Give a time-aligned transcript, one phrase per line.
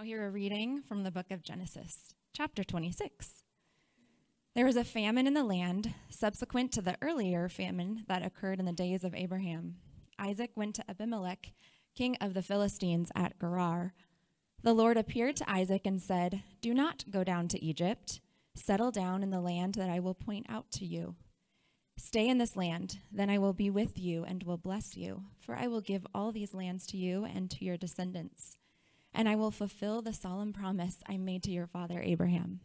[0.00, 3.44] now hear a reading from the book of Genesis, chapter 26.
[4.54, 8.64] There was a famine in the land subsequent to the earlier famine that occurred in
[8.64, 9.76] the days of Abraham.
[10.18, 11.52] Isaac went to Abimelech,
[11.94, 13.92] king of the Philistines, at Gerar.
[14.62, 18.22] The Lord appeared to Isaac and said, Do not go down to Egypt.
[18.54, 21.16] Settle down in the land that I will point out to you.
[21.98, 25.56] Stay in this land, then I will be with you and will bless you, for
[25.56, 28.56] I will give all these lands to you and to your descendants
[29.14, 32.60] and I will fulfill the solemn promise I made to your father Abraham.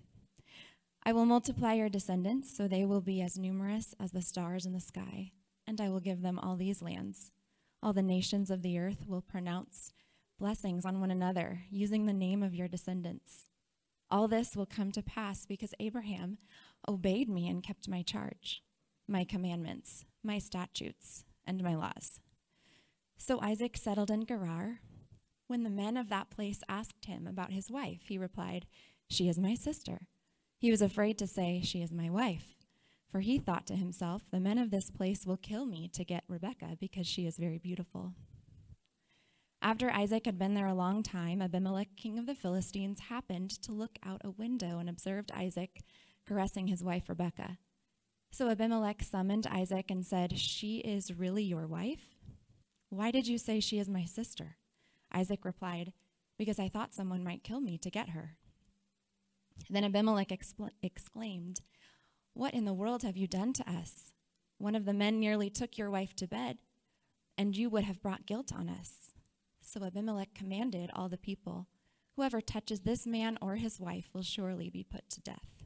[1.03, 4.73] I will multiply your descendants so they will be as numerous as the stars in
[4.73, 5.31] the sky,
[5.67, 7.31] and I will give them all these lands.
[7.83, 9.91] All the nations of the earth will pronounce
[10.39, 13.47] blessings on one another using the name of your descendants.
[14.09, 16.37] All this will come to pass because Abraham
[16.87, 18.63] obeyed me and kept my charge,
[19.07, 22.19] my commandments, my statutes, and my laws.
[23.17, 24.79] So Isaac settled in Gerar
[25.47, 28.65] when the men of that place asked him about his wife, he replied,
[29.09, 30.07] She is my sister.
[30.57, 32.55] He was afraid to say, She is my wife,
[33.11, 36.23] for he thought to himself, The men of this place will kill me to get
[36.27, 38.13] Rebekah because she is very beautiful.
[39.61, 43.71] After Isaac had been there a long time, Abimelech, king of the Philistines, happened to
[43.71, 45.81] look out a window and observed Isaac
[46.27, 47.57] caressing his wife Rebekah.
[48.31, 52.15] So Abimelech summoned Isaac and said, She is really your wife?
[52.89, 54.57] Why did you say she is my sister?
[55.15, 55.93] Isaac replied,
[56.37, 58.35] Because I thought someone might kill me to get her.
[59.69, 61.61] Then Abimelech expl- exclaimed,
[62.33, 64.11] What in the world have you done to us?
[64.57, 66.57] One of the men nearly took your wife to bed,
[67.37, 69.13] and you would have brought guilt on us.
[69.61, 71.67] So Abimelech commanded all the people,
[72.15, 75.63] Whoever touches this man or his wife will surely be put to death.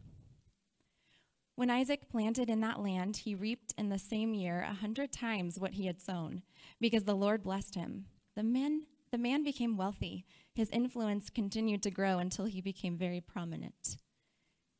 [1.55, 5.59] When Isaac planted in that land, he reaped in the same year a hundred times
[5.59, 6.41] what he had sown,
[6.79, 8.05] because the Lord blessed him.
[8.35, 10.25] The men the man became wealthy.
[10.53, 13.97] His influence continued to grow until he became very prominent.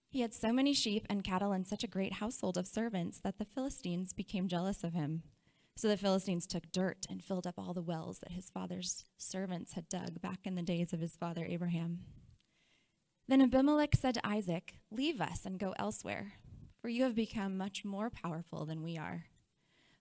[0.09, 3.37] He had so many sheep and cattle and such a great household of servants that
[3.37, 5.23] the Philistines became jealous of him.
[5.75, 9.73] So the Philistines took dirt and filled up all the wells that his father's servants
[9.73, 11.99] had dug back in the days of his father Abraham.
[13.27, 16.33] Then Abimelech said to Isaac, Leave us and go elsewhere,
[16.81, 19.25] for you have become much more powerful than we are.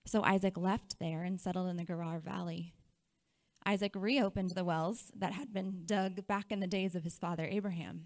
[0.05, 2.73] So Isaac left there and settled in the Gerar Valley.
[3.65, 7.47] Isaac reopened the wells that had been dug back in the days of his father
[7.49, 8.05] Abraham,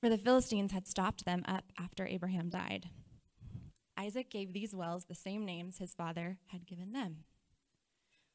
[0.00, 2.88] for the Philistines had stopped them up after Abraham died.
[3.96, 7.24] Isaac gave these wells the same names his father had given them.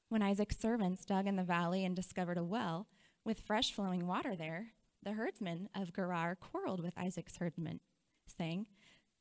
[0.10, 2.88] When Isaac's servants dug in the valley and discovered a well
[3.26, 4.68] with fresh flowing water there,
[5.04, 7.82] the herdsmen of Gerar quarreled with Isaac's herdsmen,
[8.26, 8.68] saying,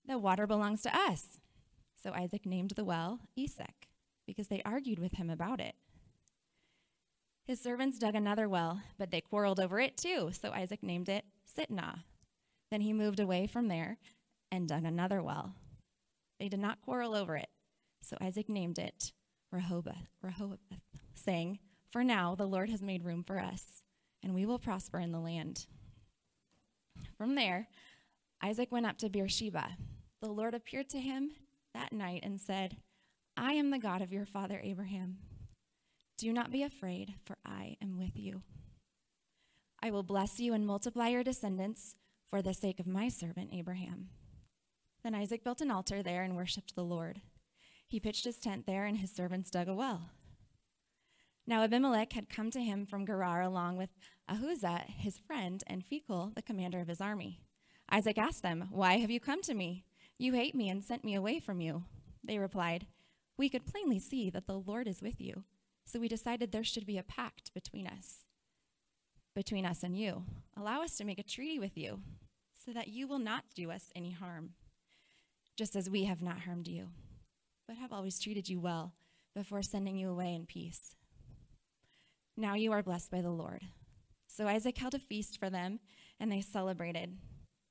[0.06, 1.41] The water belongs to us.
[2.00, 3.89] So Isaac named the well Esek,
[4.27, 5.75] because they argued with him about it.
[7.47, 11.25] His servants dug another well, but they quarreled over it too, so Isaac named it
[11.57, 12.01] Sitnah.
[12.73, 13.99] Then he moved away from there
[14.51, 15.55] and dug another well.
[16.41, 17.49] They did not quarrel over it,
[18.03, 19.12] so Isaac named it
[19.53, 20.59] Rehoboth, Rehoboth,
[21.15, 23.84] saying, For now the Lord has made room for us,
[24.25, 25.67] and we will prosper in the land.
[27.17, 27.69] From there,
[28.43, 29.77] Isaac went up to Beersheba.
[30.21, 31.31] The Lord appeared to him
[31.75, 32.78] that night and said,
[33.37, 35.19] I am the God of your father Abraham.
[36.19, 38.41] Do not be afraid, for I am with you.
[39.82, 41.94] I will bless you and multiply your descendants
[42.25, 44.09] for the sake of my servant Abraham.
[45.04, 47.21] Then Isaac built an altar there and worshipped the Lord.
[47.87, 50.09] He pitched his tent there, and his servants dug a well.
[51.47, 53.91] Now Abimelech had come to him from Gerar along with
[54.27, 57.41] Ahuzzah, his friend, and Phicol, the commander of his army.
[57.91, 59.84] Isaac asked them, Why have you come to me?
[60.16, 61.84] You hate me and sent me away from you.
[62.25, 62.87] They replied,
[63.37, 65.44] We could plainly see that the Lord is with you
[65.86, 68.26] so we decided there should be a pact between us,
[69.34, 70.24] between us and you.
[70.56, 72.00] Allow us to make a treaty with you
[72.52, 74.50] so that you will not do us any harm,
[75.56, 76.88] just as we have not harmed you,
[77.69, 78.94] but have always treated you well
[79.34, 80.97] before sending you away in peace.
[82.36, 83.62] Now you are blessed by the Lord.
[84.26, 85.78] So Isaac held a feast for them,
[86.18, 87.16] and they celebrated.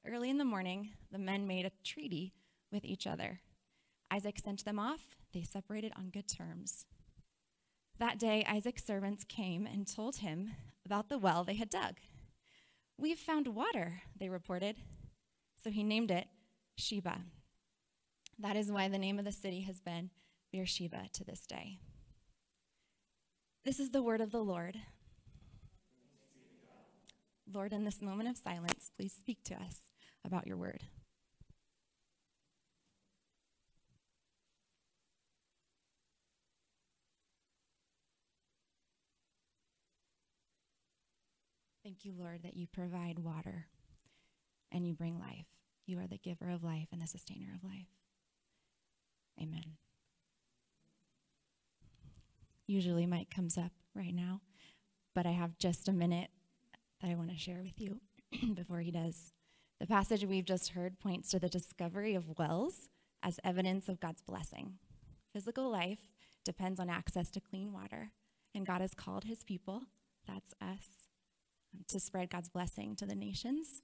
[0.07, 2.33] Early in the morning, the men made a treaty
[2.71, 3.41] with each other.
[4.09, 5.17] Isaac sent them off.
[5.33, 6.85] They separated on good terms.
[7.97, 10.51] That day, Isaac's servants came and told him
[10.85, 11.95] about the well they had dug.
[12.97, 14.75] We've found water, they reported.
[15.63, 16.27] So he named it
[16.77, 17.21] Sheba.
[18.37, 20.09] That is why the name of the city has been
[20.51, 21.79] Beersheba to this day.
[23.63, 24.77] This is the word of the Lord.
[27.51, 29.91] Lord, in this moment of silence, please speak to us
[30.25, 30.83] about your word.
[41.85, 43.67] Thank you, Lord, that you provide water
[44.71, 45.45] and you bring life.
[45.85, 47.91] You are the giver of life and the sustainer of life.
[49.39, 49.77] Amen.
[52.65, 54.41] Usually, Mike comes up right now,
[55.13, 56.31] but I have just a minute
[57.03, 58.01] that I want to share with you
[58.55, 59.31] before he does.
[59.79, 62.89] The passage we've just heard points to the discovery of wells
[63.21, 64.79] as evidence of God's blessing.
[65.33, 65.99] Physical life
[66.43, 68.09] depends on access to clean water,
[68.55, 69.83] and God has called his people,
[70.25, 71.05] that's us,
[71.87, 73.81] to spread God's blessing to the nations.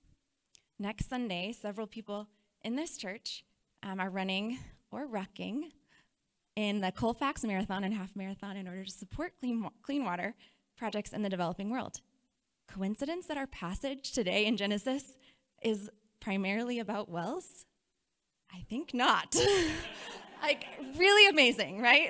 [0.79, 2.27] Next Sunday, several people
[2.63, 3.43] in this church
[3.83, 4.59] um, are running
[4.91, 5.71] or rucking
[6.55, 10.35] in the Colfax Marathon and Half Marathon in order to support clean, clean water
[10.77, 12.01] projects in the developing world.
[12.67, 15.17] Coincidence that our passage today in Genesis
[15.61, 15.89] is
[16.19, 17.65] primarily about wells?
[18.53, 19.35] I think not.
[20.41, 20.65] like,
[20.97, 22.09] really amazing, right?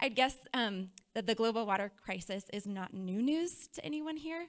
[0.00, 4.46] I'd guess um, that the global water crisis is not new news to anyone here,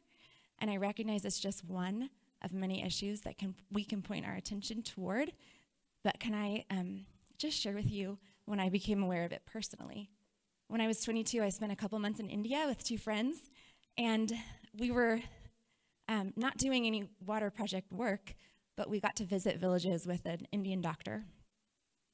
[0.62, 2.10] and I recognize it's just one
[2.42, 5.34] of many issues that can, we can point our attention toward.
[6.04, 7.06] But can I um,
[7.38, 10.10] just share with you when I became aware of it personally?
[10.68, 13.50] When I was 22, I spent a couple months in India with two friends,
[13.98, 14.32] and
[14.78, 15.20] we were
[16.08, 18.36] um, not doing any water project work,
[18.78, 21.26] but we got to visit villages with an Indian doctor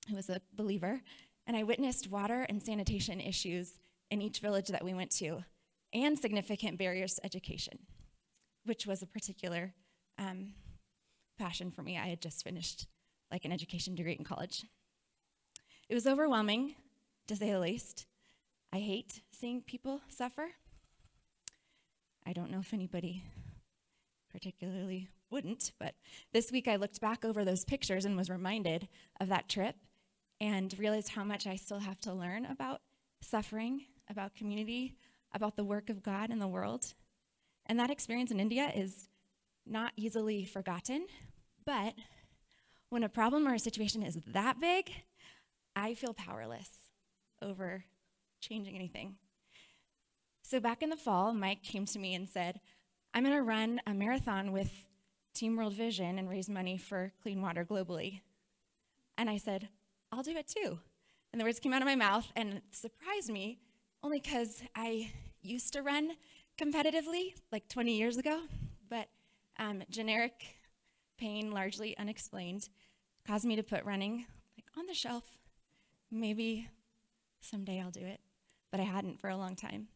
[0.10, 1.02] who was a believer,
[1.46, 3.78] and I witnessed water and sanitation issues
[4.10, 5.44] in each village that we went to,
[5.94, 7.80] and significant barriers to education,
[8.68, 9.74] which was a particular
[10.18, 10.54] um,
[11.38, 11.98] passion for me.
[11.98, 12.88] I had just finished
[13.32, 14.66] like an education degree in college.
[15.90, 16.76] It was overwhelming,
[17.28, 18.06] to say the least.
[18.74, 20.50] I hate seeing people suffer.
[22.26, 23.24] I don't know if anybody
[24.32, 25.96] particularly wouldn't, but
[26.34, 28.88] this week I looked back over those pictures and was reminded
[29.20, 29.76] of that trip
[30.40, 32.82] and realized how much I still have to learn about
[33.22, 34.96] suffering, about community,
[35.34, 36.94] about the work of God in the world.
[37.68, 39.10] And that experience in India is
[39.66, 41.08] not easily forgotten,
[41.66, 41.94] but
[42.90, 44.90] when a problem or a situation is that big,
[45.76, 46.70] I feel powerless
[47.42, 47.84] over
[48.40, 49.16] changing anything.
[50.42, 52.62] So back in the fall, Mike came to me and said,
[53.14, 54.72] I'm going to run a marathon with
[55.34, 58.22] Team World Vision and raise money for clean water globally.
[59.18, 59.68] And I said,
[60.12, 60.80] I'll do it too.
[61.32, 63.60] And the words came out of my mouth and surprised me
[64.02, 65.12] only because I
[65.42, 66.12] used to run
[66.58, 68.42] competitively like 20 years ago,
[68.90, 69.08] but
[69.60, 70.34] um, generic
[71.18, 72.70] pain, largely unexplained,
[73.26, 74.26] caused me to put running
[74.58, 75.38] like on the shelf.
[76.12, 76.68] Maybe
[77.42, 78.20] someday I'll do it,
[78.72, 79.88] but I hadn't for a long time.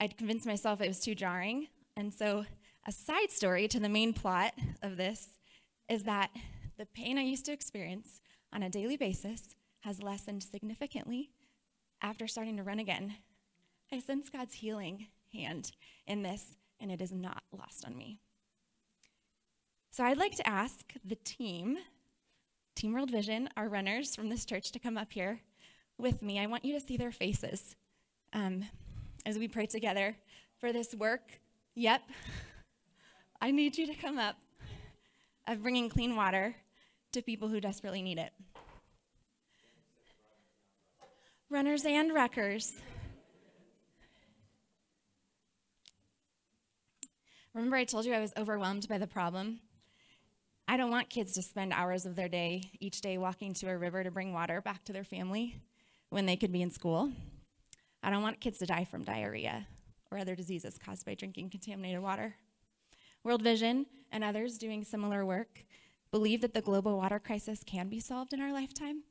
[0.00, 2.44] I'd convinced myself it was too jarring, and so
[2.86, 5.38] a side story to the main plot of this
[5.88, 6.30] is that
[6.78, 8.20] the pain I used to experience
[8.52, 11.30] on a daily basis has lessened significantly
[12.02, 13.16] after starting to run again.
[13.90, 15.72] I sense God's healing hand
[16.06, 18.20] in this, and it is not lost on me.
[19.90, 21.78] So I'd like to ask the team,
[22.74, 25.40] Team World Vision, our runners from this church, to come up here
[25.98, 26.38] with me.
[26.38, 27.76] I want you to see their faces
[28.32, 28.64] um,
[29.24, 30.16] as we pray together
[30.58, 31.40] for this work.
[31.74, 32.02] Yep,
[33.40, 34.36] I need you to come up
[35.46, 36.56] of bringing clean water
[37.12, 38.32] to people who desperately need it.
[41.48, 42.72] Runners and ruckers.
[47.56, 49.60] Remember, I told you I was overwhelmed by the problem?
[50.68, 53.78] I don't want kids to spend hours of their day each day walking to a
[53.78, 55.56] river to bring water back to their family
[56.10, 57.12] when they could be in school.
[58.02, 59.66] I don't want kids to die from diarrhea
[60.10, 62.34] or other diseases caused by drinking contaminated water.
[63.24, 65.64] World Vision and others doing similar work
[66.10, 69.04] believe that the global water crisis can be solved in our lifetime,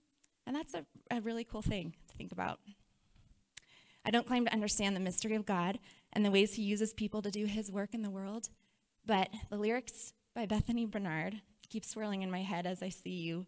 [0.46, 2.60] and that's a, a really cool thing to think about.
[4.06, 5.80] I don't claim to understand the mystery of God
[6.16, 8.50] and the ways He uses people to do His work in the world,
[9.06, 13.46] but the lyrics by Bethany Barnard keep swirling in my head as I see you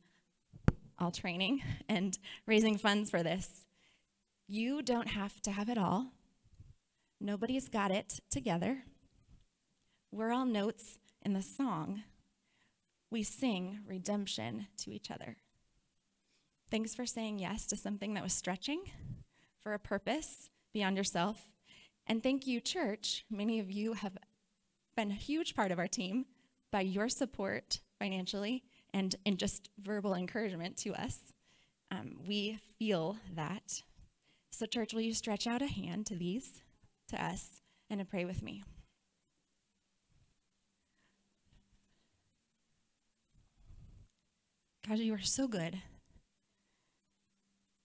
[0.99, 3.65] all training and raising funds for this.
[4.47, 6.07] You don't have to have it all.
[7.19, 8.83] Nobody's got it together.
[10.11, 12.03] We're all notes in the song.
[13.09, 15.37] We sing redemption to each other.
[16.69, 18.83] Thanks for saying yes to something that was stretching
[19.59, 21.49] for a purpose beyond yourself.
[22.07, 23.25] And thank you, church.
[23.29, 24.17] Many of you have
[24.95, 26.25] been a huge part of our team
[26.71, 31.33] by your support financially and in just verbal encouragement to us.
[31.91, 33.83] Um, we feel that.
[34.51, 36.61] So, church, will you stretch out a hand to these,
[37.09, 38.63] to us, and pray with me?
[44.87, 45.81] God, you are so good.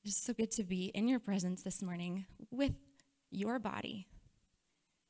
[0.05, 2.73] It's so good to be in your presence this morning with
[3.31, 4.07] your body.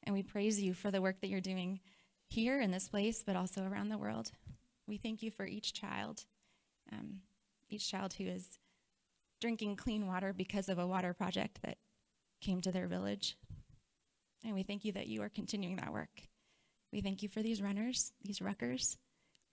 [0.04, 1.80] And we praise you for the work that you're doing
[2.28, 4.32] here in this place, but also around the world.
[4.86, 6.24] We thank you for each child,
[6.90, 7.20] um,
[7.68, 8.58] each child who is
[9.40, 11.78] drinking clean water because of a water project that
[12.40, 13.36] came to their village.
[14.44, 16.22] And we thank you that you are continuing that work.
[16.92, 18.96] We thank you for these runners, these ruckers.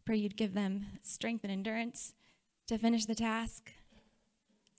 [0.06, 2.14] Pray you'd give them strength and endurance
[2.68, 3.72] to finish the task.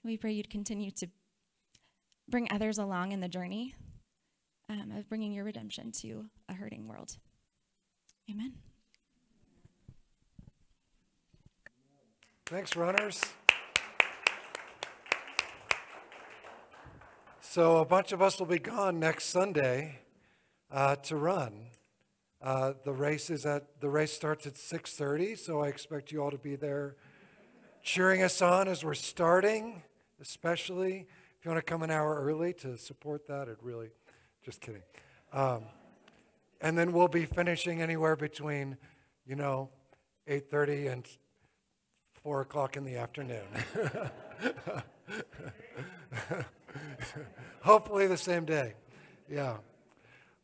[0.03, 1.07] We pray you'd continue to
[2.27, 3.75] bring others along in the journey
[4.71, 7.17] um, of bringing your redemption to a hurting world.
[8.29, 8.53] Amen.
[12.45, 13.21] Thanks, runners.
[17.41, 19.99] So a bunch of us will be gone next Sunday
[20.71, 21.67] uh, to run.
[22.41, 26.31] Uh, the race is at the race starts at 6:30, so I expect you all
[26.31, 26.95] to be there,
[27.83, 29.83] cheering us on as we're starting.
[30.21, 31.07] Especially
[31.39, 33.89] if you want to come an hour early to support that, it really,
[34.43, 34.83] just kidding.
[35.33, 35.63] Um,
[36.59, 38.77] and then we'll be finishing anywhere between,
[39.25, 39.69] you know,
[40.27, 41.07] 8:30 and
[42.23, 43.45] four o'clock in the afternoon.
[47.61, 48.73] Hopefully the same day.
[49.29, 49.57] Yeah.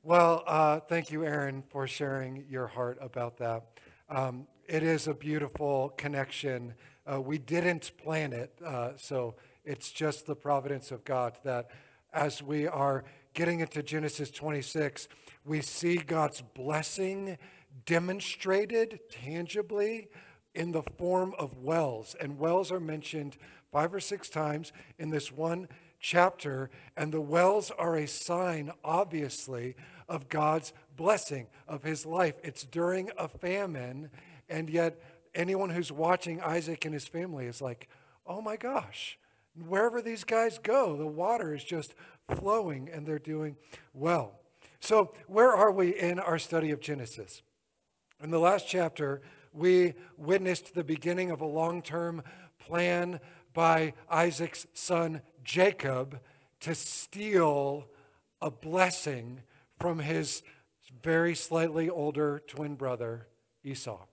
[0.03, 3.63] Well, uh, thank you, Aaron, for sharing your heart about that.
[4.09, 6.73] Um, it is a beautiful connection.
[7.05, 9.35] Uh, we didn't plan it, uh, so
[9.65, 11.69] it's just the providence of God that
[12.13, 13.03] as we are
[13.37, 15.07] getting into Genesis 26,
[15.45, 17.37] we see God's blessing
[17.85, 20.07] demonstrated tangibly
[20.55, 22.15] in the form of wells.
[22.19, 23.37] And wells are mentioned
[23.71, 25.67] five or six times in this one
[25.99, 26.71] chapter.
[26.97, 29.75] And the wells are a sign, obviously,
[30.09, 32.33] of God's blessing, of his life.
[32.43, 34.09] It's during a famine.
[34.49, 34.99] And yet,
[35.35, 37.87] anyone who's watching Isaac and his family is like,
[38.25, 39.19] oh my gosh,
[39.55, 41.93] wherever these guys go, the water is just
[42.35, 43.55] flowing and they're doing
[43.93, 44.39] well.
[44.79, 47.41] So, where are we in our study of Genesis?
[48.21, 49.21] In the last chapter,
[49.53, 52.21] we witnessed the beginning of a long term
[52.59, 53.19] plan
[53.53, 56.19] by Isaac's son Jacob
[56.59, 57.87] to steal
[58.41, 59.41] a blessing
[59.79, 60.43] from his
[61.01, 63.27] very slightly older twin brother
[63.63, 64.05] Esau.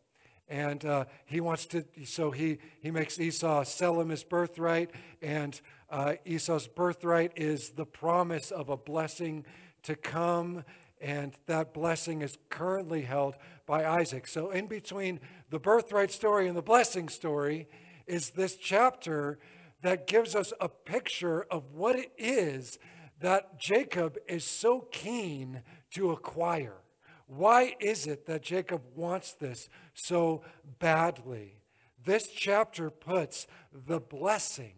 [0.48, 4.90] And uh, he wants to, so he, he makes Esau sell him his birthright.
[5.22, 5.58] And
[5.90, 9.46] uh, Esau's birthright is the promise of a blessing
[9.84, 10.64] to come.
[11.00, 13.36] And that blessing is currently held
[13.66, 14.26] by Isaac.
[14.26, 15.20] So, in between
[15.50, 17.68] the birthright story and the blessing story
[18.06, 19.38] is this chapter
[19.82, 22.78] that gives us a picture of what it is
[23.20, 26.83] that Jacob is so keen to acquire.
[27.26, 30.42] Why is it that Jacob wants this so
[30.78, 31.56] badly?
[32.04, 34.74] This chapter puts the blessing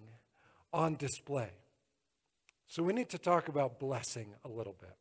[0.72, 1.50] on display.
[2.68, 4.94] So we need to talk about blessing a little bit.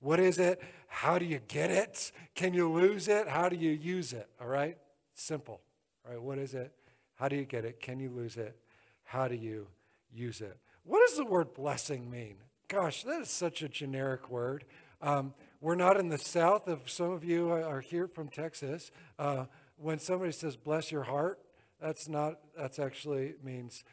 [0.00, 0.60] What is it?
[0.88, 2.12] How do you get it?
[2.34, 3.28] Can you lose it?
[3.28, 4.28] How do you use it?
[4.40, 4.76] All right?
[5.14, 5.60] Simple.
[6.04, 6.22] All right?
[6.22, 6.72] What is it?
[7.14, 7.80] How do you get it?
[7.80, 8.56] Can you lose it?
[9.04, 9.68] How do you
[10.12, 10.58] use it?
[10.84, 12.34] What does the word blessing mean?
[12.66, 14.64] Gosh, that is such a generic word.
[15.00, 16.66] Um, we're not in the South.
[16.66, 19.44] If some of you are here from Texas, uh,
[19.76, 21.38] when somebody says "bless your heart,"
[21.80, 22.40] that's not.
[22.58, 23.84] That's actually means.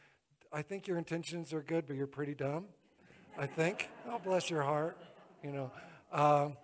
[0.52, 2.66] I think your intentions are good, but you're pretty dumb.
[3.38, 3.90] I think.
[4.12, 4.98] Oh, bless your heart.
[5.44, 5.72] You know.
[6.12, 6.58] Um,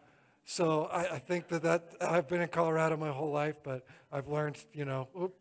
[0.45, 4.27] so I, I, think that that I've been in Colorado my whole life, but I've
[4.27, 5.31] learned, you know,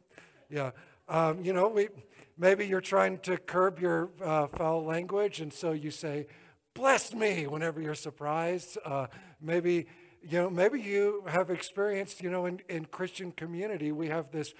[0.51, 0.73] yeah,
[1.09, 1.89] um, you know, we
[2.37, 6.27] maybe you're trying to curb your uh, foul language, and so you say,
[6.75, 8.77] "Bless me" whenever you're surprised.
[8.85, 9.07] Uh,
[9.45, 9.87] maybe
[10.27, 14.55] you know, maybe you have experienced, you know, in, in Christian community, we have this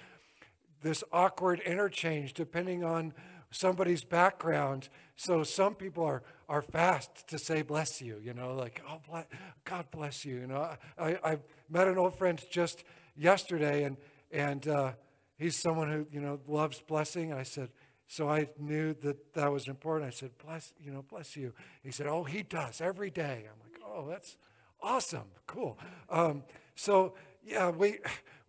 [0.81, 3.11] this awkward interchange depending on
[3.49, 4.89] somebody's background.
[5.15, 9.25] So some people are, are fast to say bless you, you know, like, oh, bless,
[9.63, 10.35] God bless you.
[10.35, 11.37] You know, I, I
[11.69, 12.83] met an old friend just
[13.15, 13.97] yesterday and,
[14.31, 14.91] and uh,
[15.37, 17.33] he's someone who, you know, loves blessing.
[17.33, 17.69] I said,
[18.07, 20.07] so I knew that that was important.
[20.07, 21.53] I said, bless, you know, bless you.
[21.81, 23.45] He said, oh, he does every day.
[23.49, 24.37] I'm like, oh, that's
[24.85, 25.25] awesome.
[25.47, 25.77] Cool.
[26.09, 26.43] Um,
[26.75, 27.97] so yeah, we,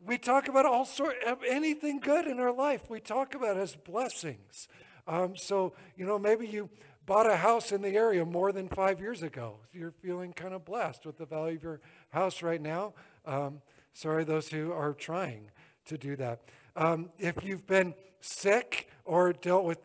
[0.04, 2.88] we talk about all sort of anything good in our life.
[2.90, 4.68] We talk about as blessings.
[5.08, 6.68] Um, so, you know, maybe you
[7.06, 9.60] bought a house in the area more than five years ago.
[9.72, 12.94] You're feeling kind of blessed with the value of your house right now.
[13.24, 13.62] Um,
[13.94, 15.50] sorry, those who are trying
[15.86, 16.42] to do that.
[16.74, 19.78] Um, if you've been sick or dealt with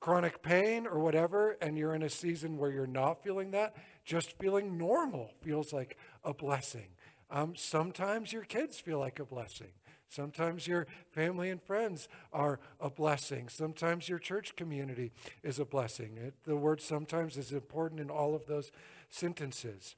[0.00, 3.74] chronic pain or whatever, and you're in a season where you're not feeling that,
[4.08, 6.88] just feeling normal feels like a blessing.
[7.30, 9.68] Um, sometimes your kids feel like a blessing.
[10.08, 13.50] Sometimes your family and friends are a blessing.
[13.50, 15.12] Sometimes your church community
[15.42, 16.16] is a blessing.
[16.16, 18.72] It, the word sometimes is important in all of those
[19.10, 19.94] sentences.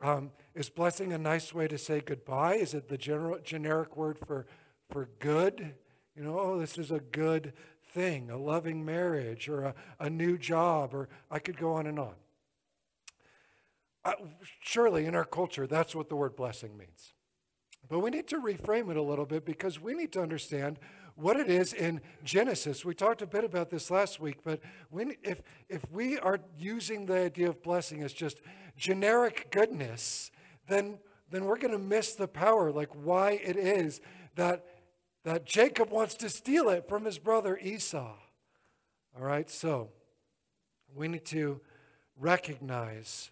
[0.00, 2.54] Um, is blessing a nice way to say goodbye?
[2.54, 4.46] Is it the general, generic word for,
[4.88, 5.74] for good?
[6.16, 7.52] You know, oh, this is a good
[7.92, 11.98] thing, a loving marriage, or a, a new job, or I could go on and
[11.98, 12.14] on.
[14.60, 17.14] Surely in our culture, that's what the word blessing means.
[17.88, 20.78] But we need to reframe it a little bit because we need to understand
[21.16, 22.84] what it is in Genesis.
[22.84, 27.06] We talked a bit about this last week, but when, if, if we are using
[27.06, 28.40] the idea of blessing as just
[28.76, 30.30] generic goodness,
[30.68, 30.98] then,
[31.30, 34.00] then we're going to miss the power, like why it is
[34.36, 34.64] that,
[35.24, 38.14] that Jacob wants to steal it from his brother Esau.
[39.16, 39.90] All right, so
[40.94, 41.60] we need to
[42.16, 43.30] recognize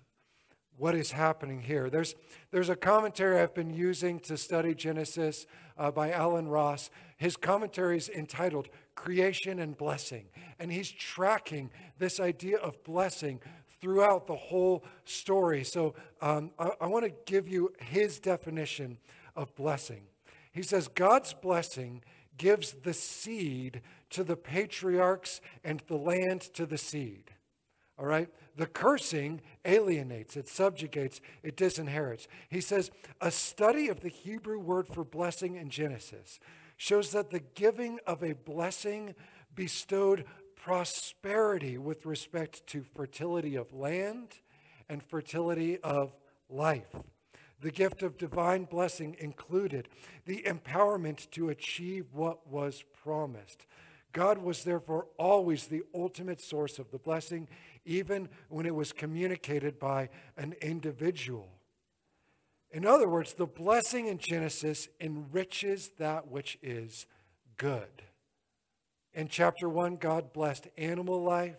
[0.78, 1.90] what is happening here.
[1.90, 2.14] There's,
[2.50, 6.90] there's a commentary I've been using to study Genesis uh, by Allen Ross.
[7.16, 10.26] His commentary is entitled Creation and Blessing.
[10.58, 13.40] And he's tracking this idea of blessing
[13.80, 15.64] throughout the whole story.
[15.64, 18.98] So um, I, I want to give you his definition
[19.36, 20.02] of blessing.
[20.52, 22.02] He says, God's blessing
[22.36, 27.32] gives the seed to the patriarchs and the land to the seed.
[27.98, 28.28] All right?
[28.56, 32.26] The cursing alienates, it subjugates, it disinherits.
[32.48, 32.90] He says
[33.20, 36.38] a study of the Hebrew word for blessing in Genesis
[36.76, 39.14] shows that the giving of a blessing
[39.54, 40.24] bestowed
[40.54, 44.40] prosperity with respect to fertility of land
[44.88, 46.14] and fertility of
[46.48, 46.94] life.
[47.60, 49.88] The gift of divine blessing included
[50.26, 53.66] the empowerment to achieve what was promised.
[54.12, 57.48] God was therefore always the ultimate source of the blessing
[57.88, 61.48] even when it was communicated by an individual.
[62.70, 67.06] In other words, the blessing in Genesis enriches that which is
[67.56, 68.02] good.
[69.14, 71.56] In chapter 1, God blessed animal life,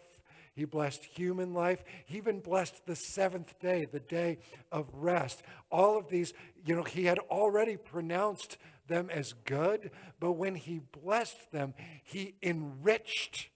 [0.53, 4.37] He blessed human life, He even blessed the seventh day, the day
[4.71, 5.41] of rest.
[5.71, 6.33] All of these,
[6.63, 8.57] you know, He had already pronounced
[8.87, 13.49] them as good, but when He blessed them, He enriched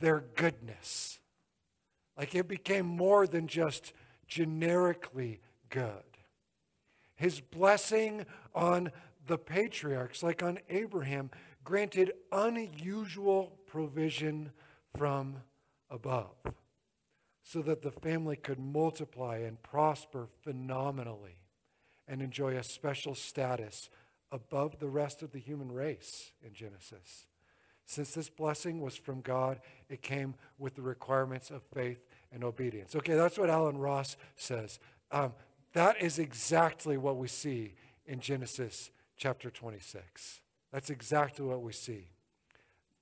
[0.00, 1.18] their goodness.
[2.16, 3.92] Like it became more than just
[4.26, 6.02] generically good.
[7.16, 8.90] His blessing on
[9.26, 11.30] the patriarchs, like on Abraham,
[11.64, 14.52] granted unusual provision
[14.96, 15.36] from
[15.90, 16.36] above
[17.42, 21.36] so that the family could multiply and prosper phenomenally
[22.08, 23.90] and enjoy a special status
[24.32, 27.26] above the rest of the human race in Genesis.
[27.86, 32.96] Since this blessing was from God, it came with the requirements of faith and obedience.
[32.96, 34.78] Okay, that's what Allen Ross says.
[35.12, 35.32] Um,
[35.74, 37.74] that is exactly what we see
[38.06, 40.40] in Genesis chapter 26.
[40.72, 42.08] That's exactly what we see.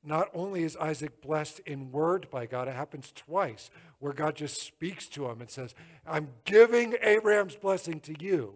[0.04, 4.60] Not only is Isaac blessed in word by God, it happens twice where God just
[4.60, 8.54] speaks to him and says, I'm giving Abraham's blessing to you.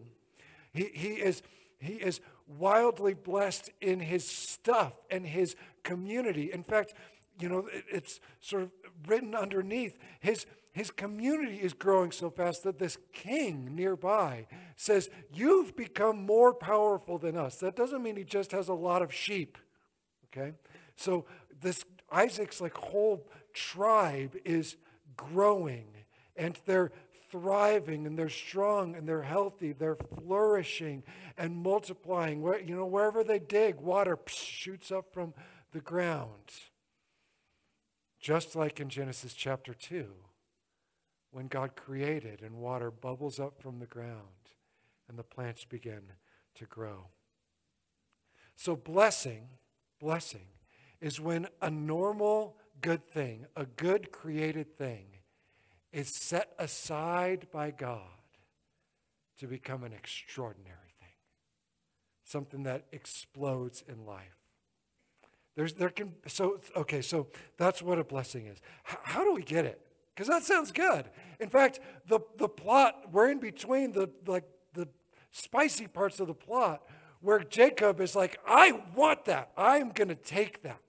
[0.73, 1.43] He, he, is,
[1.79, 2.21] he is
[2.59, 5.55] wildly blessed in his stuff and his
[5.87, 6.51] community.
[6.53, 6.93] In fact,
[7.39, 8.71] you know, it's sort of
[9.07, 9.97] written underneath.
[10.21, 16.53] His, his community is growing so fast that this king nearby says, You've become more
[16.53, 17.57] powerful than us.
[17.57, 19.59] That doesn't mean he just has a lot of sheep.
[20.27, 20.53] Okay?
[20.97, 21.25] So
[21.61, 24.77] this Isaac's like whole tribe is
[25.17, 25.87] growing
[26.37, 26.93] and they're
[27.31, 29.73] thriving and they're strong and they're healthy.
[29.73, 31.03] They're flourishing
[31.37, 32.43] and multiplying.
[32.43, 35.35] Where, you know, wherever they dig, water shoots up from
[35.77, 36.55] the ground.
[38.19, 40.07] Just like in Genesis chapter 2,
[41.33, 44.55] when God created and water bubbles up from the ground
[45.07, 46.01] and the plants begin
[46.55, 47.09] to grow.
[48.57, 49.49] So, blessing,
[50.01, 50.47] blessing
[51.03, 55.09] is when a normal good thing, a good created thing,
[55.93, 58.01] is set aside by God
[59.41, 61.19] to become an extraordinary thing,
[62.25, 64.36] something that explodes in life.
[65.57, 68.59] There's, there can, so, okay, so that's what a blessing is.
[68.89, 69.81] H- how do we get it?
[70.15, 71.07] Because that sounds good.
[71.41, 74.87] In fact, the, the plot, we're in between the, like, the
[75.31, 76.83] spicy parts of the plot
[77.21, 79.51] where Jacob is like, I want that.
[79.57, 80.81] I'm going to take that.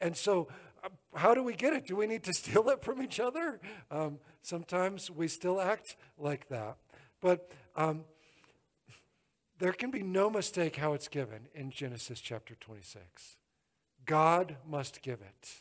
[0.00, 0.48] And so,
[0.82, 1.86] uh, how do we get it?
[1.86, 3.60] Do we need to steal it from each other?
[3.90, 6.76] Um, sometimes we still act like that.
[7.20, 8.04] But um,
[9.58, 13.36] there can be no mistake how it's given in Genesis chapter 26.
[14.08, 15.60] God must give it.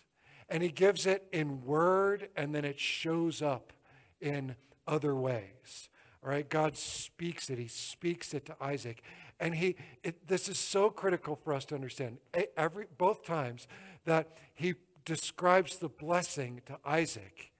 [0.49, 3.73] And he gives it in word, and then it shows up
[4.21, 4.55] in
[4.87, 5.89] other ways.
[6.23, 7.59] All right, God speaks it.
[7.59, 9.03] He speaks it to Isaac.
[9.39, 12.19] And he, it, this is so critical for us to understand.
[12.55, 13.67] Every, both times
[14.05, 17.51] that he describes the blessing to Isaac,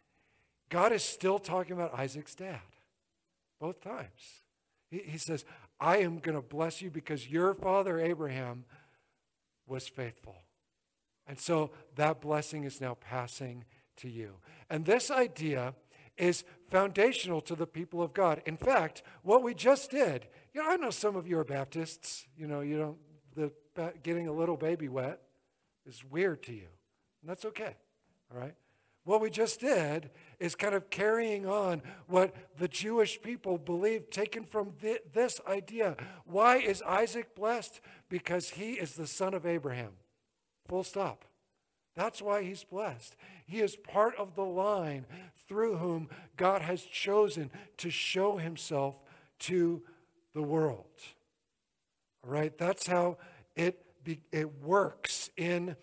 [0.69, 2.62] God is still talking about Isaac's dad.
[3.60, 4.41] Both times.
[4.89, 5.43] He, he says,
[5.82, 8.63] I am going to bless you because your father Abraham
[9.67, 10.38] was faithful.
[11.28, 13.66] And so that blessing is now passing
[13.98, 14.36] to you.
[14.70, 15.74] And this idea
[16.18, 18.42] is foundational to the people of God.
[18.46, 22.28] In fact, what we just did, you know, I know some of you are Baptists.
[22.38, 22.98] You know, you don't,
[23.36, 23.52] the
[24.02, 25.22] getting a little baby wet
[25.86, 26.68] is weird to you.
[27.22, 27.76] And that's okay.
[28.34, 28.56] All right?
[29.04, 30.10] What we just did
[30.40, 35.96] is kind of carrying on what the Jewish people believed, taken from th- this idea.
[36.26, 37.80] Why is Isaac blessed?
[38.10, 39.94] Because he is the son of Abraham.
[40.67, 41.25] Full stop.
[41.95, 43.15] That's why he's blessed.
[43.45, 45.06] He is part of the line
[45.47, 48.95] through whom God has chosen to show himself
[49.39, 49.82] to
[50.34, 50.86] the world.
[52.23, 52.56] All right?
[52.58, 53.17] That's how
[53.56, 55.75] it, be, it works in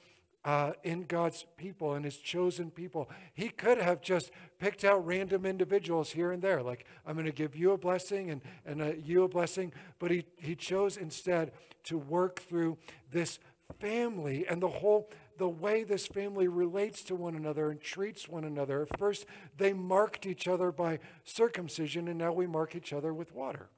[0.45, 3.11] uh, in God's people and his chosen people.
[3.33, 7.33] He could have just picked out random individuals here and there, like, I'm going to
[7.33, 9.73] give you a blessing and, and uh, you a blessing.
[9.99, 11.53] But he, he chose instead
[11.85, 12.77] to work through
[13.11, 13.39] this
[13.81, 18.45] family and the whole the way this family relates to one another and treats one
[18.45, 18.87] another.
[18.99, 23.69] First, they marked each other by circumcision, and now we mark each other with water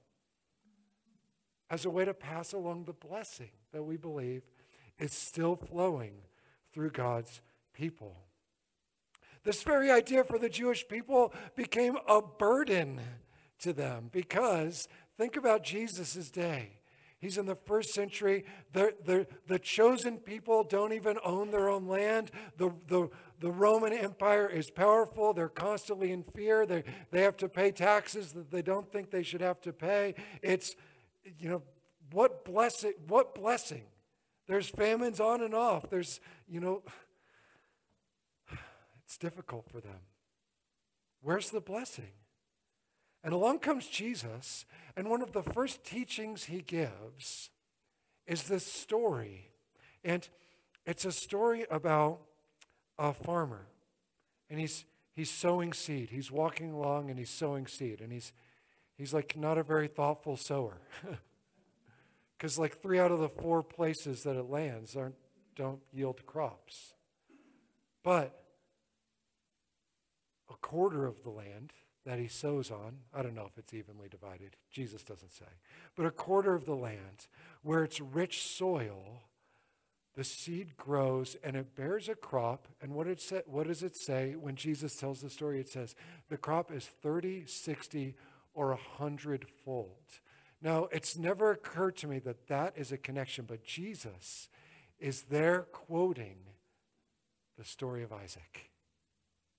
[1.70, 4.42] as a way to pass along the blessing that we believe
[4.98, 6.14] is still flowing
[6.72, 7.40] through God's
[7.72, 8.16] people.
[9.44, 13.00] This very idea for the Jewish people became a burden
[13.60, 16.80] to them because think about Jesus' day.
[17.26, 18.44] He's in the first century.
[18.72, 22.30] The, the, the chosen people don't even own their own land.
[22.56, 23.10] The, the,
[23.40, 25.32] the Roman Empire is powerful.
[25.32, 26.66] They're constantly in fear.
[26.66, 30.14] They, they have to pay taxes that they don't think they should have to pay.
[30.40, 30.76] It's,
[31.36, 31.62] you know,
[32.12, 33.82] what blessing, what blessing
[34.46, 35.90] there's famines on and off.
[35.90, 36.84] There's, you know,
[39.04, 39.98] it's difficult for them.
[41.22, 42.12] Where's the blessing?
[43.24, 44.64] And along comes Jesus,
[44.96, 47.50] and one of the first teachings he gives
[48.26, 49.50] is this story.
[50.04, 50.26] And
[50.86, 52.20] it's a story about
[52.98, 53.66] a farmer.
[54.48, 56.10] And he's he's sowing seed.
[56.10, 58.00] He's walking along and he's sowing seed.
[58.00, 58.32] And he's
[58.96, 60.78] he's like not a very thoughtful sower.
[62.36, 65.14] Because like three out of the four places that it lands aren't,
[65.54, 66.92] don't yield crops.
[68.02, 68.38] But
[70.50, 71.72] a quarter of the land
[72.06, 75.44] that he sows on, I don't know if it's evenly divided, Jesus doesn't say,
[75.96, 77.26] but a quarter of the land
[77.62, 79.24] where it's rich soil,
[80.14, 82.68] the seed grows and it bears a crop.
[82.80, 85.60] And what, it sa- what does it say when Jesus tells the story?
[85.60, 85.94] It says
[86.30, 88.14] the crop is 30, 60,
[88.54, 90.20] or 100 fold.
[90.62, 94.48] Now, it's never occurred to me that that is a connection, but Jesus
[94.98, 96.38] is there quoting
[97.58, 98.70] the story of Isaac.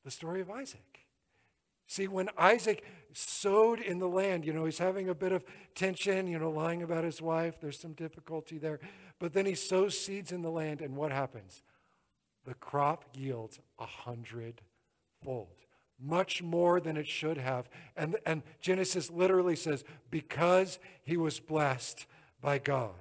[0.04, 1.07] The story of Isaac.
[1.88, 6.28] See, when Isaac sowed in the land, you know, he's having a bit of tension,
[6.28, 7.60] you know, lying about his wife.
[7.60, 8.80] There's some difficulty there.
[9.20, 11.64] But then he sows seeds in the land, and what happens?
[12.46, 15.48] The crop yields a hundredfold
[16.00, 17.70] much more than it should have.
[17.96, 22.06] And, and Genesis literally says, because he was blessed
[22.42, 22.92] by God.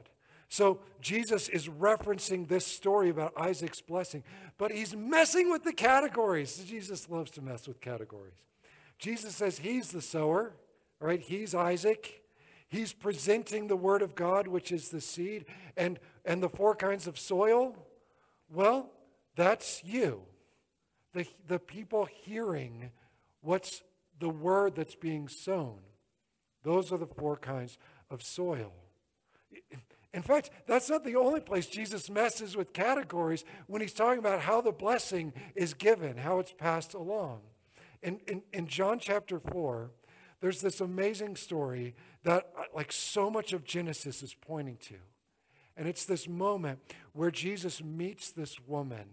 [0.48, 4.22] So Jesus is referencing this story about Isaac's blessing,
[4.58, 6.56] but he's messing with the categories.
[6.66, 8.32] Jesus loves to mess with categories.
[8.98, 10.54] Jesus says he's the sower,
[11.00, 11.20] right?
[11.20, 12.22] He's Isaac.
[12.68, 15.44] He's presenting the word of God, which is the seed,
[15.76, 17.76] and, and the four kinds of soil.
[18.50, 18.90] Well,
[19.36, 20.22] that's you
[21.16, 22.90] the, the people hearing
[23.40, 23.82] what's
[24.20, 25.78] the word that's being sown.
[26.62, 27.78] Those are the four kinds
[28.10, 28.72] of soil.
[30.12, 34.40] In fact, that's not the only place Jesus messes with categories when he's talking about
[34.40, 37.40] how the blessing is given, how it's passed along.
[38.02, 39.90] In, in, in John chapter 4,
[40.40, 44.96] there's this amazing story that, uh, like so much of Genesis, is pointing to.
[45.76, 46.80] And it's this moment
[47.12, 49.06] where Jesus meets this woman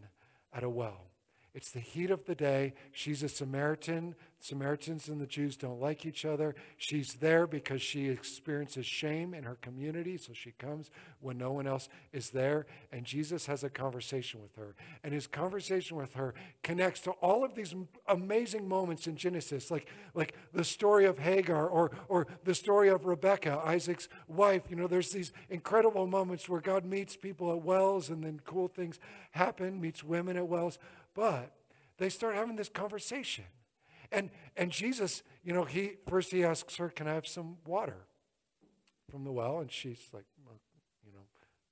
[0.54, 1.13] at a well.
[1.54, 2.74] It's the heat of the day.
[2.92, 4.16] She's a Samaritan.
[4.44, 6.54] Samaritans and the Jews don't like each other.
[6.76, 11.66] She's there because she experiences shame in her community, so she comes when no one
[11.66, 12.66] else is there.
[12.92, 14.76] And Jesus has a conversation with her.
[15.02, 17.74] And his conversation with her connects to all of these
[18.10, 23.06] amazing moments in Genesis, like, like the story of Hagar or, or the story of
[23.06, 24.64] Rebecca, Isaac's wife.
[24.70, 28.68] You know, there's these incredible moments where God meets people at wells and then cool
[28.68, 29.00] things
[29.32, 30.80] happen, meets women at wells.
[31.16, 31.54] But
[31.98, 33.46] they start having this conversation.
[34.12, 38.08] And, and Jesus, you know, he first he asks her, Can I have some water
[39.10, 39.60] from the well?
[39.60, 40.60] And she's like, well,
[41.06, 41.26] You know,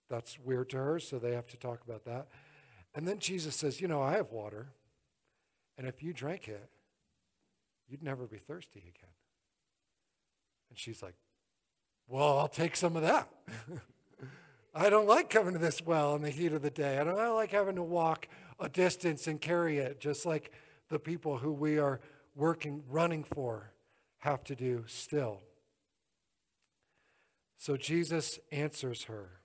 [0.09, 2.27] that's weird to her, so they have to talk about that.
[2.93, 4.69] And then Jesus says, You know, I have water.
[5.77, 6.69] And if you drank it,
[7.87, 9.13] you'd never be thirsty again.
[10.69, 11.15] And she's like,
[12.07, 13.29] well, I'll take some of that.
[14.75, 16.97] I don't like coming to this well in the heat of the day.
[16.97, 18.27] I don't, I don't like having to walk
[18.61, 20.51] a distance and carry it, just like
[20.89, 21.99] the people who we are
[22.35, 23.71] working, running for,
[24.19, 25.41] have to do still.
[27.57, 29.41] So Jesus answers her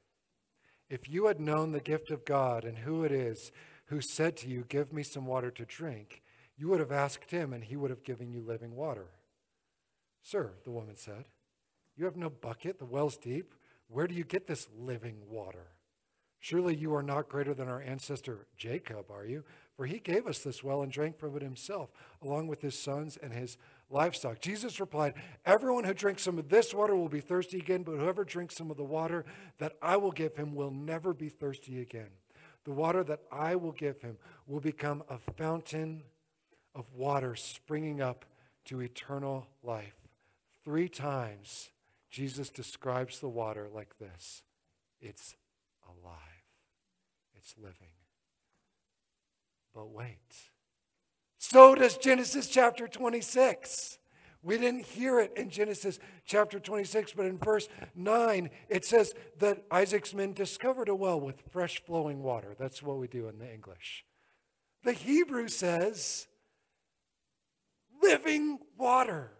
[0.88, 3.50] If you had known the gift of God and who it is
[3.87, 6.22] who said to you, Give me some water to drink,
[6.57, 9.09] you would have asked him, and he would have given you living water.
[10.22, 11.26] Sir, the woman said,
[11.96, 13.55] You have no bucket, the well's deep.
[13.88, 15.68] Where do you get this living water?
[16.46, 19.42] Surely you are not greater than our ancestor Jacob, are you?
[19.76, 21.90] For he gave us this well and drank from it himself,
[22.22, 23.59] along with his sons and his
[23.90, 24.40] livestock.
[24.40, 28.22] Jesus replied, Everyone who drinks some of this water will be thirsty again, but whoever
[28.22, 29.24] drinks some of the water
[29.59, 32.11] that I will give him will never be thirsty again.
[32.62, 36.04] The water that I will give him will become a fountain
[36.76, 38.24] of water springing up
[38.66, 39.96] to eternal life.
[40.64, 41.72] Three times,
[42.09, 44.44] Jesus describes the water like this
[45.00, 45.35] it's
[47.46, 47.94] it's living.
[49.72, 50.16] But wait.
[51.38, 53.98] So does Genesis chapter 26.
[54.42, 59.62] We didn't hear it in Genesis chapter 26, but in verse 9, it says that
[59.70, 62.56] Isaac's men discovered a well with fresh flowing water.
[62.59, 64.04] That's what we do in the English.
[64.82, 66.26] The Hebrew says
[68.02, 69.30] living water.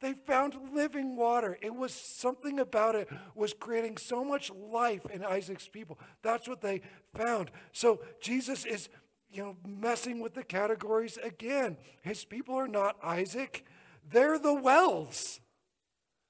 [0.00, 1.58] They found living water.
[1.62, 5.98] It was something about it was creating so much life in Isaac's people.
[6.22, 6.82] That's what they
[7.14, 7.50] found.
[7.72, 8.90] So Jesus is,
[9.30, 11.78] you know, messing with the categories again.
[12.02, 13.64] His people are not Isaac.
[14.10, 15.40] They're the wells.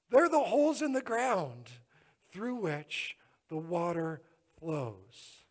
[0.09, 1.69] They're the holes in the ground
[2.31, 3.17] through which
[3.49, 4.21] the water
[4.59, 5.43] flows.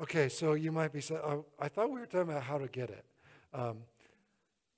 [0.00, 2.68] Okay, so you might be saying, oh, I thought we were talking about how to
[2.68, 3.04] get it.
[3.54, 3.78] Um,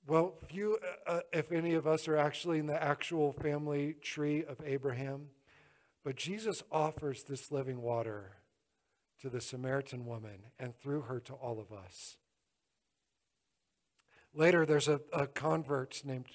[0.07, 4.45] well, few, uh, uh, if any of us are actually in the actual family tree
[4.45, 5.29] of Abraham,
[6.05, 8.33] but Jesus offers this living water
[9.23, 12.19] to the Samaritan woman and through her to all of us.
[14.35, 16.27] Later, there's a, a convert named,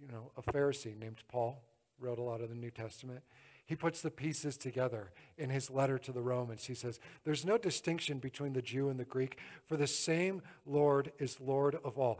[0.00, 1.64] you know, a Pharisee named Paul,
[1.98, 3.22] wrote a lot of the New Testament.
[3.70, 6.64] He puts the pieces together in his letter to the Romans.
[6.64, 11.12] He says, There's no distinction between the Jew and the Greek, for the same Lord
[11.20, 12.18] is Lord of all.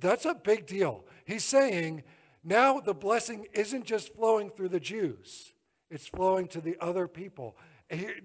[0.00, 1.04] That's a big deal.
[1.26, 2.04] He's saying
[2.42, 5.52] now the blessing isn't just flowing through the Jews,
[5.90, 7.58] it's flowing to the other people.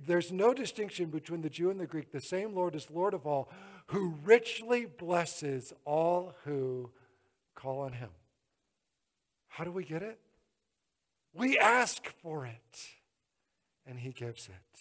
[0.07, 2.13] There's no distinction between the Jew and the Greek.
[2.13, 3.51] The same Lord is Lord of all,
[3.87, 6.91] who richly blesses all who
[7.55, 8.11] call on him.
[9.49, 10.17] How do we get it?
[11.33, 12.79] We ask for it,
[13.85, 14.79] and he gives it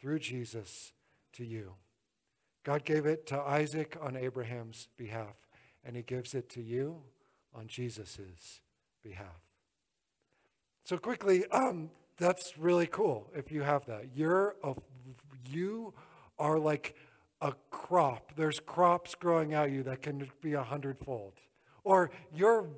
[0.00, 0.92] through Jesus
[1.34, 1.74] to you.
[2.64, 5.36] God gave it to Isaac on Abraham's behalf,
[5.84, 7.02] and he gives it to you
[7.54, 8.60] on Jesus'
[9.02, 9.40] behalf.
[10.84, 14.10] So quickly, um, that's really cool if you have that.
[14.14, 14.74] You're a,
[15.48, 15.94] you
[16.38, 16.96] are like
[17.40, 18.32] a crop.
[18.36, 21.34] There's crops growing out you that can be a hundredfold.
[21.84, 22.68] Or you're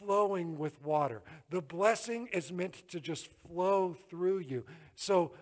[0.00, 1.22] flowing with water.
[1.50, 4.64] The blessing is meant to just flow through you.
[4.94, 5.32] So,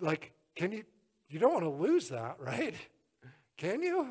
[0.00, 0.84] like, can you,
[1.28, 2.74] you don't want to lose that, right?
[3.56, 4.08] Can you?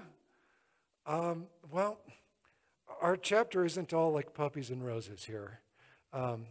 [1.06, 2.00] Um, well,
[3.02, 5.60] our chapter isn't all like puppies and roses here.
[6.14, 6.48] Um,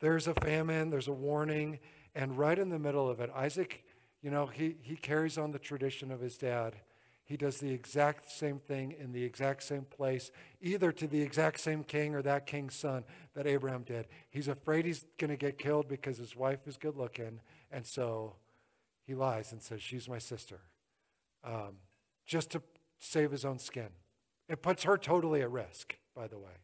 [0.00, 1.78] there's a famine, there's a warning,
[2.14, 3.84] and right in the middle of it, Isaac,
[4.22, 6.74] you know, he, he carries on the tradition of his dad.
[7.30, 11.60] He does the exact same thing in the exact same place, either to the exact
[11.60, 14.08] same king or that king's son that Abraham did.
[14.30, 17.38] He's afraid he's going to get killed because his wife is good looking,
[17.70, 18.34] and so
[19.06, 20.58] he lies and says, She's my sister,
[21.44, 21.76] um,
[22.26, 22.62] just to
[22.98, 23.90] save his own skin.
[24.48, 26.58] It puts her totally at risk, by the way.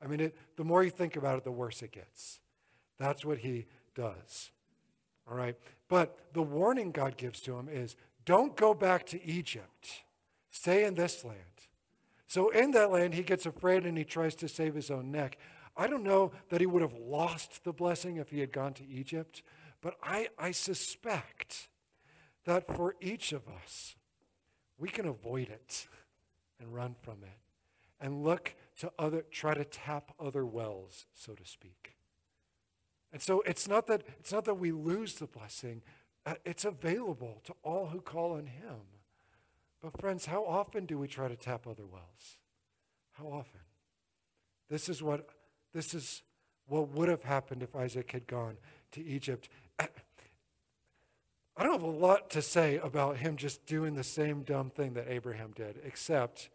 [0.00, 2.38] I mean, it, the more you think about it, the worse it gets.
[2.96, 4.52] That's what he does.
[5.28, 5.56] All right?
[5.88, 10.04] But the warning God gives to him is don't go back to Egypt,
[10.52, 11.38] stay in this land.
[12.28, 15.36] So, in that land, he gets afraid and he tries to save his own neck.
[15.76, 18.86] I don't know that he would have lost the blessing if he had gone to
[18.86, 19.42] Egypt,
[19.80, 21.68] but I, I suspect
[22.44, 23.96] that for each of us,
[24.78, 25.88] we can avoid it
[26.60, 27.38] and run from it
[28.00, 31.96] and look to other, try to tap other wells, so to speak.
[33.12, 35.82] And so it's not that, it's not that we lose the blessing,
[36.24, 38.80] uh, it's available to all who call on him.
[39.82, 42.38] But, friends, how often do we try to tap other wells?
[43.12, 43.60] How often?
[44.70, 45.28] This is what,
[45.74, 46.22] this is
[46.66, 48.56] what would have happened if Isaac had gone
[48.92, 49.48] to Egypt.
[49.78, 49.88] I,
[51.58, 55.08] don't have a lot to say about him just doing the same dumb thing that
[55.08, 56.48] Abraham did, except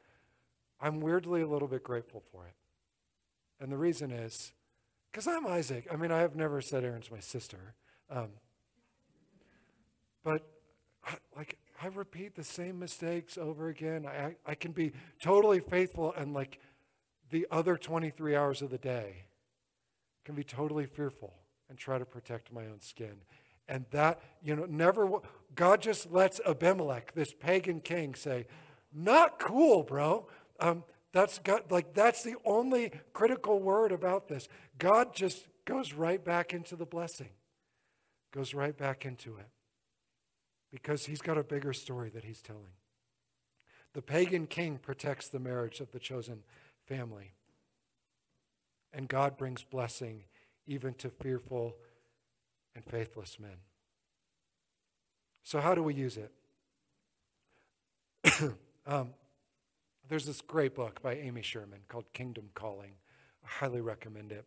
[0.79, 2.53] I'm weirdly a little bit grateful for it.
[3.59, 4.53] And the reason is
[5.11, 5.87] because I'm Isaac.
[5.91, 7.73] I mean, I have never said Aaron's my sister.
[8.09, 8.29] Um,
[10.23, 10.47] but
[11.05, 14.05] I, like, I repeat the same mistakes over again.
[14.07, 16.59] I, I can be totally faithful and like
[17.29, 19.25] the other 23 hours of the day
[20.25, 21.33] can be totally fearful
[21.69, 23.17] and try to protect my own skin.
[23.67, 25.09] And that, you know, never,
[25.53, 28.47] God just lets Abimelech, this pagan king, say,
[28.93, 30.27] not cool, bro.
[30.59, 34.47] Um, that's God, like that's the only critical word about this.
[34.79, 37.29] God just goes right back into the blessing,
[38.33, 39.47] goes right back into it
[40.71, 42.73] because he's got a bigger story that he's telling.
[43.93, 46.43] The pagan king protects the marriage of the chosen
[46.85, 47.33] family.
[48.93, 50.23] And God brings blessing
[50.65, 51.75] even to fearful
[52.75, 53.57] and faithless men.
[55.43, 56.31] So, how do we use it?
[58.85, 59.13] um,
[60.09, 62.93] there's this great book by Amy Sherman called Kingdom Calling.
[63.43, 64.45] I highly recommend it.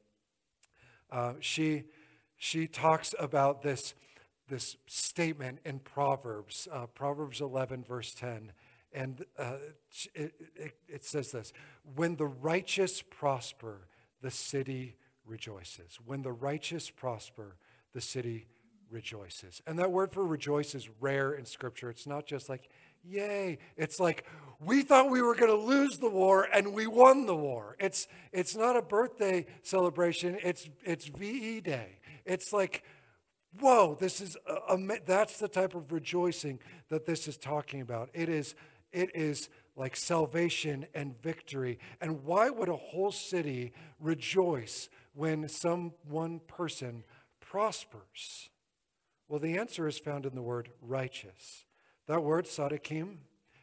[1.11, 1.85] Uh, she,
[2.37, 3.94] she talks about this,
[4.50, 8.52] this statement in Proverbs, uh, Proverbs 11, verse 10.
[8.92, 9.54] And uh,
[10.14, 11.54] it, it, it says this
[11.94, 13.86] When the righteous prosper,
[14.20, 15.98] the city rejoices.
[16.04, 17.56] When the righteous prosper,
[17.94, 18.46] the city
[18.90, 19.62] rejoices.
[19.66, 21.88] And that word for rejoice is rare in Scripture.
[21.88, 22.68] It's not just like,
[23.04, 23.58] yay.
[23.76, 24.26] It's like,
[24.58, 27.76] we thought we were going to lose the war and we won the war.
[27.78, 32.00] It's, it's not a birthday celebration, it's, it's VE Day.
[32.26, 32.82] It's like,
[33.58, 38.10] whoa, this is, a, a, that's the type of rejoicing that this is talking about.
[38.14, 38.54] It is,
[38.92, 41.78] it is like salvation and victory.
[42.00, 47.04] And why would a whole city rejoice when some one person
[47.40, 48.50] prospers?
[49.28, 51.64] Well, the answer is found in the word righteous.
[52.06, 53.18] That word, sadikim,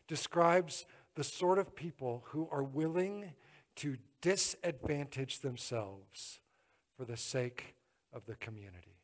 [0.08, 3.34] describes the sort of people who are willing
[3.78, 6.40] to disadvantage themselves
[6.96, 7.76] for the sake
[8.14, 8.97] of the community.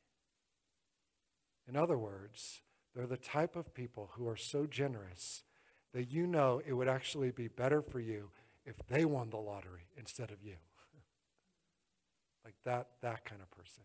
[1.73, 2.61] In other words,
[2.93, 5.43] they're the type of people who are so generous
[5.91, 8.29] that you know it would actually be better for you
[8.63, 10.53] if they won the lottery instead of you.
[12.45, 13.81] like that, that kind of person.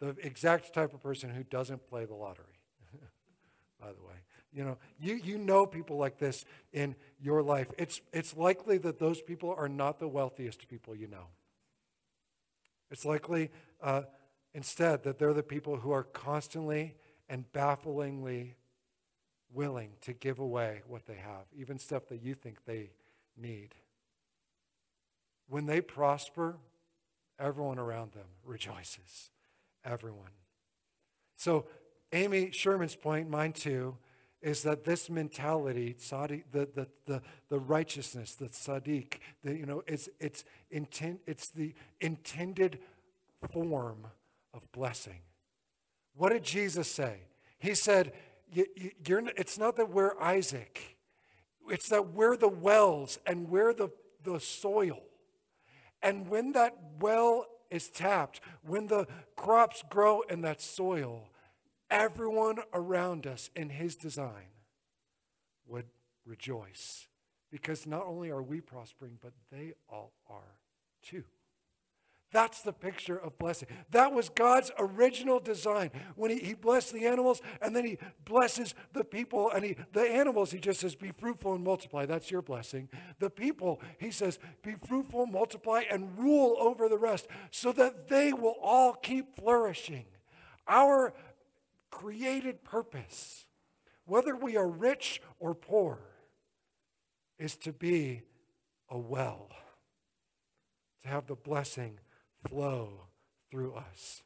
[0.00, 2.60] The exact type of person who doesn't play the lottery,
[3.80, 4.16] by the way.
[4.52, 7.68] You know, you, you know people like this in your life.
[7.78, 11.28] It's, it's likely that those people are not the wealthiest people you know.
[12.90, 13.50] It's likely
[13.82, 14.02] uh,
[14.52, 16.96] instead that they're the people who are constantly
[17.34, 18.54] and bafflingly
[19.52, 22.90] willing to give away what they have, even stuff that you think they
[23.36, 23.70] need.
[25.48, 26.58] When they prosper,
[27.40, 29.30] everyone around them rejoices.
[29.84, 30.30] Everyone.
[31.34, 31.66] So,
[32.12, 33.96] Amy Sherman's point, mine too,
[34.40, 35.96] is that this mentality,
[36.52, 41.74] the, the, the, the righteousness, the sadiq, the, you know, it's, it's, intent, it's the
[42.00, 42.78] intended
[43.50, 44.06] form
[44.52, 45.18] of blessing.
[46.16, 47.20] What did Jesus say?
[47.58, 48.12] He said,
[48.52, 50.96] it's not that we're Isaac.
[51.68, 53.88] It's that we're the wells and we're the,
[54.22, 55.00] the soil.
[56.02, 61.30] And when that well is tapped, when the crops grow in that soil,
[61.90, 64.52] everyone around us in his design
[65.66, 65.86] would
[66.26, 67.08] rejoice.
[67.50, 70.58] Because not only are we prospering, but they all are
[71.02, 71.24] too.
[72.34, 73.68] That's the picture of blessing.
[73.92, 75.92] That was God's original design.
[76.16, 80.02] When he, he blessed the animals and then he blesses the people and he the
[80.02, 82.06] animals, he just says, be fruitful and multiply.
[82.06, 82.88] That's your blessing.
[83.20, 88.32] The people, he says, be fruitful, multiply, and rule over the rest so that they
[88.32, 90.06] will all keep flourishing.
[90.66, 91.14] Our
[91.92, 93.46] created purpose,
[94.06, 96.00] whether we are rich or poor,
[97.38, 98.22] is to be
[98.90, 99.50] a well,
[101.02, 102.00] to have the blessing
[102.48, 103.06] flow
[103.50, 104.22] through us.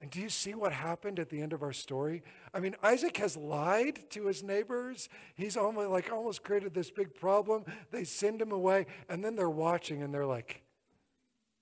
[0.00, 2.22] And do you see what happened at the end of our story?
[2.54, 5.10] I mean, Isaac has lied to his neighbors.
[5.34, 7.64] He's almost like almost created this big problem.
[7.90, 10.62] They send him away, and then they're watching and they're like,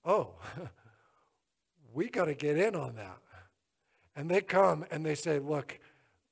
[0.05, 0.35] oh,
[1.93, 3.17] we got to get in on that.
[4.15, 5.77] And they come and they say, look,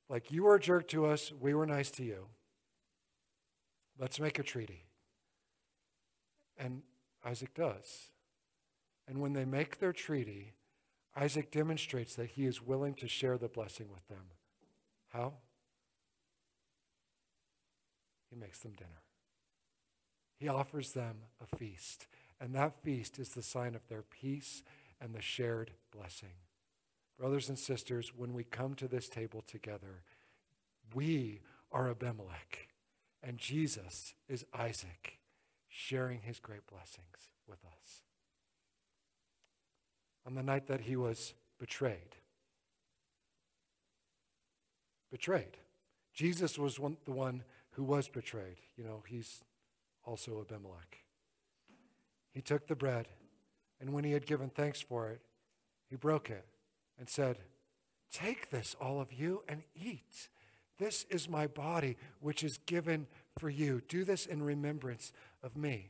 [0.08, 2.26] like you were a jerk to us, we were nice to you.
[3.98, 4.86] Let's make a treaty.
[6.56, 6.82] And
[7.24, 8.10] Isaac does.
[9.08, 10.52] And when they make their treaty,
[11.16, 14.26] Isaac demonstrates that he is willing to share the blessing with them.
[15.08, 15.32] How?
[18.30, 19.02] He makes them dinner.
[20.36, 22.06] He offers them a feast.
[22.40, 24.62] And that feast is the sign of their peace
[25.00, 26.36] and the shared blessing.
[27.18, 30.02] Brothers and sisters, when we come to this table together,
[30.94, 31.40] we
[31.72, 32.68] are Abimelech,
[33.22, 35.18] and Jesus is Isaac,
[35.68, 38.02] sharing his great blessings with us.
[40.28, 42.16] On the night that he was betrayed.
[45.10, 45.56] Betrayed.
[46.12, 48.58] Jesus was one, the one who was betrayed.
[48.76, 49.42] You know, he's
[50.04, 50.98] also Abimelech.
[52.34, 53.08] He took the bread,
[53.80, 55.22] and when he had given thanks for it,
[55.88, 56.44] he broke it
[56.98, 57.38] and said,
[58.12, 60.28] Take this, all of you, and eat.
[60.78, 63.06] This is my body, which is given
[63.38, 63.80] for you.
[63.88, 65.10] Do this in remembrance
[65.42, 65.88] of me.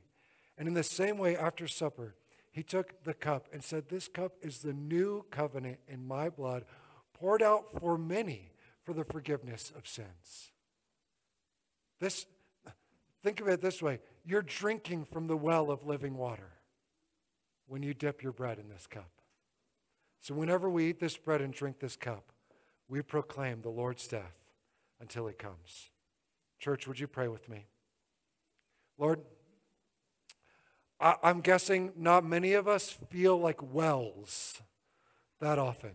[0.56, 2.14] And in the same way, after supper,
[2.50, 6.64] he took the cup and said, This cup is the new covenant in my blood,
[7.12, 8.52] poured out for many
[8.84, 10.52] for the forgiveness of sins.
[12.00, 12.26] This,
[13.22, 16.52] think of it this way you're drinking from the well of living water
[17.66, 19.10] when you dip your bread in this cup.
[20.20, 22.32] So, whenever we eat this bread and drink this cup,
[22.88, 24.36] we proclaim the Lord's death
[25.00, 25.90] until he comes.
[26.58, 27.66] Church, would you pray with me?
[28.98, 29.20] Lord,
[31.00, 34.60] I, am guessing not many of us feel like wells
[35.40, 35.92] that often.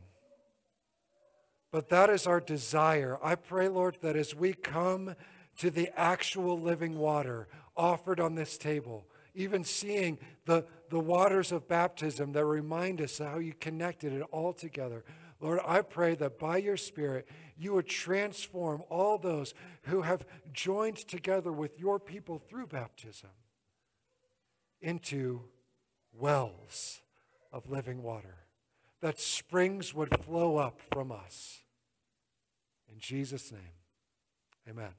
[1.71, 3.17] But that is our desire.
[3.21, 5.15] I pray, Lord, that as we come
[5.57, 11.67] to the actual living water offered on this table, even seeing the, the waters of
[11.67, 15.03] baptism that remind us how you connected it all together.
[15.41, 17.27] Lord, I pray that by your Spirit,
[17.57, 23.31] you would transform all those who have joined together with your people through baptism
[24.83, 25.41] into
[26.11, 27.01] wells
[27.51, 28.35] of living water,
[29.01, 31.63] that springs would flow up from us.
[32.87, 33.61] In Jesus' name,
[34.69, 34.93] amen.